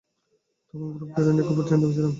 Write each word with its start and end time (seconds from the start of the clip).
তখন 0.67 0.89
group 0.93 1.09
theory 1.15 1.31
নিয়ে 1.31 1.47
গভীর 1.49 1.65
চিন্তায় 1.69 1.93
ছিলাম। 1.93 2.09